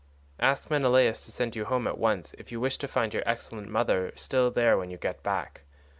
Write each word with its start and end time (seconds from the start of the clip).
Ask 0.39 0.71
Menelaus 0.71 1.23
to 1.25 1.31
send 1.31 1.55
you 1.55 1.65
home 1.65 1.85
at 1.85 1.99
once 1.99 2.33
if 2.39 2.51
you 2.51 2.59
wish 2.59 2.79
to 2.79 2.87
find 2.87 3.13
your 3.13 3.21
excellent 3.27 3.69
mother 3.69 4.11
still 4.15 4.49
there 4.49 4.75
when 4.75 4.89
you 4.89 4.97
get 4.97 5.21
back. 5.21 5.61